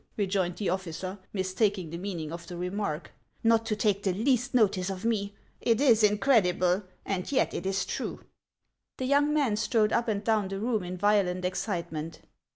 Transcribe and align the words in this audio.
rejoined 0.17 0.55
the 0.57 0.67
officer, 0.67 1.19
mistaking 1.31 1.91
the 1.91 1.97
meaning 1.99 2.31
of 2.31 2.47
the 2.47 2.57
remark." 2.57 3.11
Xot 3.45 3.65
to 3.65 3.75
take 3.75 4.01
the 4.01 4.13
least 4.13 4.51
notice 4.55 4.89
of 4.89 5.05
me! 5.05 5.35
It 5.59 5.79
is 5.79 6.01
incredible, 6.01 6.81
and 7.05 7.31
yet 7.31 7.53
it 7.53 7.67
is 7.67 7.85
true." 7.85 8.21
The 8.97 9.05
young 9.05 9.31
man 9.31 9.57
strode 9.57 9.93
up 9.93 10.07
and 10.07 10.23
down 10.23 10.47
the 10.47 10.59
room 10.59 10.81
in 10.81 10.97
violent 10.97 11.45
excitement. 11.45 12.21